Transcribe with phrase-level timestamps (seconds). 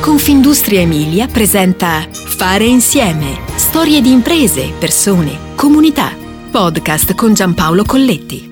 [0.00, 3.38] Confindustria Emilia presenta Fare insieme.
[3.56, 6.16] Storie di imprese, persone, comunità.
[6.50, 8.48] Podcast con Giampaolo Colletti.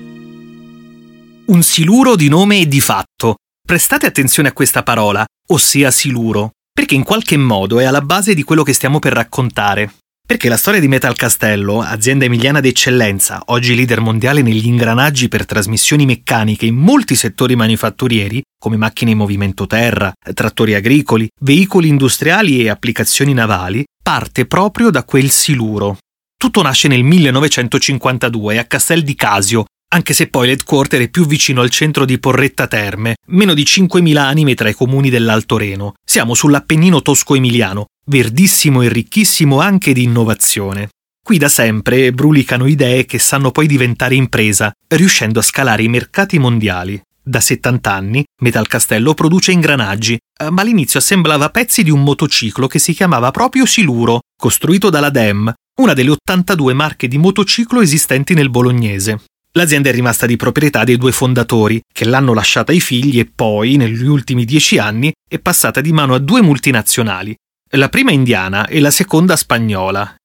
[1.47, 3.37] Un siluro di nome e di fatto.
[3.65, 8.43] Prestate attenzione a questa parola, ossia siluro, perché in qualche modo è alla base di
[8.43, 9.91] quello che stiamo per raccontare.
[10.29, 15.43] Perché la storia di Metal Castello, azienda emiliana d'eccellenza, oggi leader mondiale negli ingranaggi per
[15.43, 22.61] trasmissioni meccaniche in molti settori manifatturieri, come macchine in movimento terra, trattori agricoli, veicoli industriali
[22.61, 25.97] e applicazioni navali, parte proprio da quel siluro.
[26.37, 31.61] Tutto nasce nel 1952 a Castel di Casio, anche se poi l'headquarter è più vicino
[31.61, 35.93] al centro di Porretta Terme, meno di 5.000 anime tra i comuni dell'Alto Reno.
[36.05, 40.89] Siamo sull'Appennino tosco-emiliano, verdissimo e ricchissimo anche di innovazione.
[41.23, 46.37] Qui da sempre brulicano idee che sanno poi diventare impresa, riuscendo a scalare i mercati
[46.37, 46.99] mondiali.
[47.21, 52.67] Da 70 anni Metal Castello produce ingranaggi, eh, ma all'inizio assemblava pezzi di un motociclo
[52.67, 58.33] che si chiamava proprio Siluro, costruito dalla DEM, una delle 82 marche di motociclo esistenti
[58.33, 59.19] nel bolognese.
[59.59, 63.75] L'azienda è rimasta di proprietà dei due fondatori, che l'hanno lasciata ai figli e poi,
[63.75, 67.35] negli ultimi dieci anni, è passata di mano a due multinazionali,
[67.71, 70.15] la prima indiana e la seconda spagnola.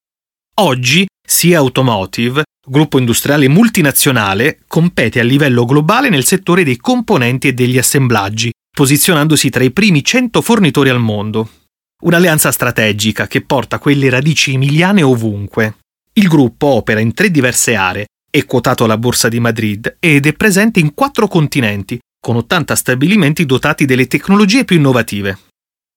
[0.61, 7.55] Oggi SIA Automotive, gruppo industriale multinazionale, compete a livello globale nel settore dei componenti e
[7.55, 11.51] degli assemblaggi, posizionandosi tra i primi 100 fornitori al mondo.
[12.05, 15.79] Un'alleanza strategica che porta quelle radici emiliane ovunque.
[16.13, 20.33] Il gruppo opera in tre diverse aree, è quotato alla Borsa di Madrid ed è
[20.33, 25.39] presente in quattro continenti, con 80 stabilimenti dotati delle tecnologie più innovative.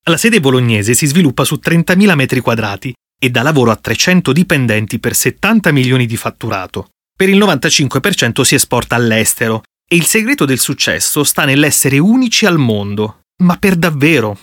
[0.04, 5.00] La sede bolognese si sviluppa su 30.000 metri quadrati e dà lavoro a 300 dipendenti
[5.00, 6.90] per 70 milioni di fatturato.
[7.18, 12.60] Per il 95% si esporta all'estero e il segreto del successo sta nell'essere unici al
[12.60, 13.22] mondo.
[13.42, 14.38] Ma per davvero?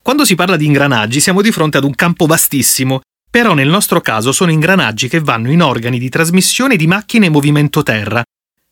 [0.00, 4.00] Quando si parla di ingranaggi siamo di fronte ad un campo vastissimo, però nel nostro
[4.00, 8.22] caso sono ingranaggi che vanno in organi di trasmissione di macchine in movimento terra.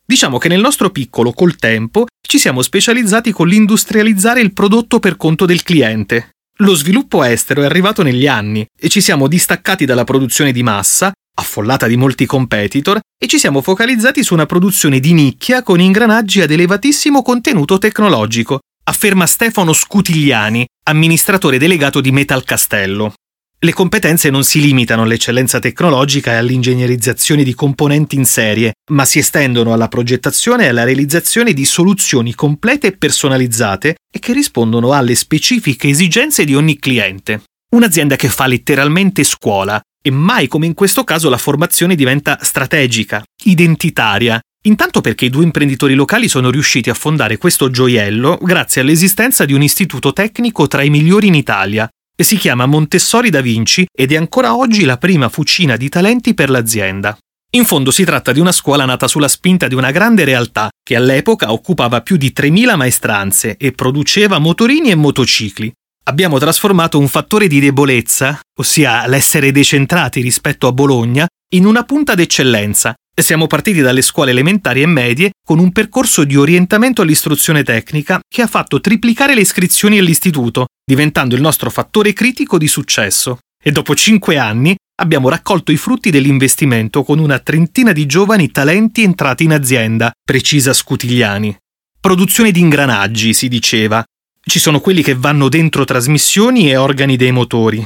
[0.05, 5.17] Diciamo che nel nostro piccolo, col tempo, ci siamo specializzati con l'industrializzare il prodotto per
[5.17, 6.31] conto del cliente.
[6.61, 11.11] Lo sviluppo estero è arrivato negli anni e ci siamo distaccati dalla produzione di massa,
[11.35, 16.41] affollata di molti competitor, e ci siamo focalizzati su una produzione di nicchia con ingranaggi
[16.41, 23.13] ad elevatissimo contenuto tecnologico, afferma Stefano Scutigliani, amministratore delegato di Metal Castello.
[23.61, 29.19] Le competenze non si limitano all'eccellenza tecnologica e all'ingegnerizzazione di componenti in serie, ma si
[29.19, 35.13] estendono alla progettazione e alla realizzazione di soluzioni complete e personalizzate e che rispondono alle
[35.13, 37.41] specifiche esigenze di ogni cliente.
[37.71, 43.21] Un'azienda che fa letteralmente scuola e mai come in questo caso la formazione diventa strategica,
[43.43, 49.45] identitaria, Intanto perché i due imprenditori locali sono riusciti a fondare questo gioiello grazie all'esistenza
[49.45, 51.89] di un istituto tecnico tra i migliori in Italia,
[52.23, 56.49] si chiama Montessori da Vinci ed è ancora oggi la prima fucina di talenti per
[56.49, 57.17] l'azienda.
[57.51, 60.95] In fondo si tratta di una scuola nata sulla spinta di una grande realtà che
[60.95, 65.71] all'epoca occupava più di 3.000 maestranze e produceva motorini e motocicli.
[66.03, 72.15] Abbiamo trasformato un fattore di debolezza, ossia l'essere decentrati rispetto a Bologna, in una punta
[72.15, 78.19] d'eccellenza siamo partiti dalle scuole elementari e medie con un percorso di orientamento all'istruzione tecnica
[78.27, 83.39] che ha fatto triplicare le iscrizioni all'istituto, diventando il nostro fattore critico di successo.
[83.61, 89.03] E dopo cinque anni abbiamo raccolto i frutti dell'investimento con una trentina di giovani talenti
[89.03, 91.55] entrati in azienda, precisa Scutigliani.
[91.99, 94.03] Produzione di ingranaggi, si diceva.
[94.41, 97.85] Ci sono quelli che vanno dentro trasmissioni e organi dei motori.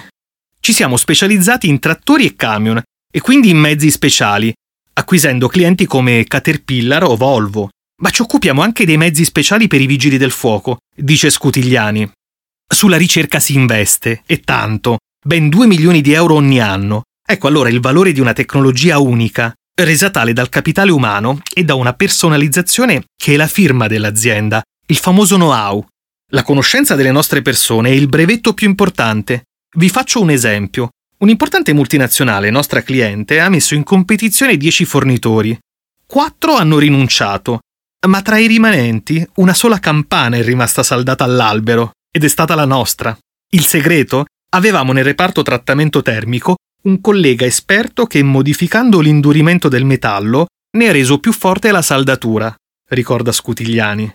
[0.59, 4.53] Ci siamo specializzati in trattori e camion, e quindi in mezzi speciali,
[4.93, 7.69] acquisendo clienti come Caterpillar o Volvo.
[8.01, 12.11] Ma ci occupiamo anche dei mezzi speciali per i vigili del fuoco, dice Scutigliani.
[12.67, 17.03] Sulla ricerca si investe, e tanto, ben 2 milioni di euro ogni anno.
[17.25, 21.75] Ecco allora il valore di una tecnologia unica, resa tale dal capitale umano e da
[21.75, 25.85] una personalizzazione che è la firma dell'azienda, il famoso know-how.
[26.31, 29.43] La conoscenza delle nostre persone è il brevetto più importante.
[29.75, 30.89] Vi faccio un esempio.
[31.23, 35.57] Un'importante multinazionale, nostra cliente, ha messo in competizione 10 fornitori.
[36.05, 37.61] Quattro hanno rinunciato,
[38.07, 42.65] ma tra i rimanenti una sola campana è rimasta saldata all'albero, ed è stata la
[42.65, 43.17] nostra.
[43.51, 44.25] Il segreto?
[44.49, 50.47] Avevamo nel reparto trattamento termico un collega esperto che, modificando l'indurimento del metallo,
[50.77, 52.53] ne ha reso più forte la saldatura,
[52.89, 54.13] ricorda Scutigliani.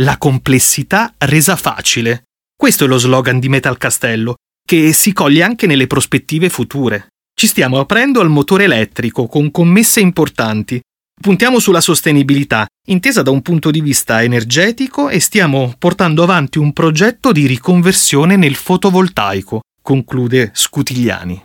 [0.00, 2.24] La complessità resa facile.
[2.54, 4.34] Questo è lo slogan di Metal Castello,
[4.66, 7.08] che si coglie anche nelle prospettive future.
[7.34, 10.80] Ci stiamo aprendo al motore elettrico con commesse importanti,
[11.20, 16.72] Puntiamo sulla sostenibilità, intesa da un punto di vista energetico e stiamo portando avanti un
[16.72, 21.44] progetto di riconversione nel fotovoltaico, conclude Scutigliani.